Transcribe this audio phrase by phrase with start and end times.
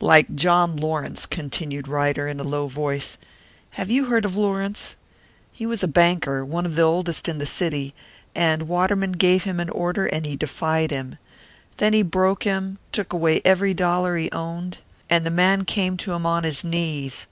[0.00, 3.18] "Like John Lawrence," continued Ryder, in a low voice.
[3.70, 4.94] "Have you heard of Lawrence?
[5.50, 7.92] He was a banker one of the oldest in the city.
[8.32, 11.18] And Waterman gave him an order, and he defied him.
[11.78, 14.78] Then he broke him; took away every dollar he owned.
[15.10, 17.26] And the man came to him on his knees.